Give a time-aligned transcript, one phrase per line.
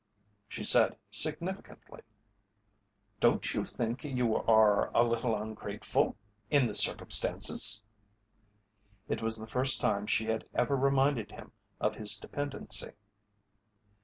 [0.49, 2.01] She said significantly:
[3.19, 6.15] "Don't you think you are a little ungrateful
[6.49, 7.83] in the circumstances?"
[9.07, 12.93] It was the first time she had ever reminded him of his dependency.